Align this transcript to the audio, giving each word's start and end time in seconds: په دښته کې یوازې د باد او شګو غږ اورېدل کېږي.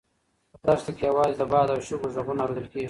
په 0.51 0.57
دښته 0.67 0.91
کې 0.97 1.03
یوازې 1.09 1.35
د 1.41 1.43
باد 1.51 1.67
او 1.73 1.79
شګو 1.87 2.07
غږ 2.13 2.27
اورېدل 2.41 2.65
کېږي. 2.71 2.79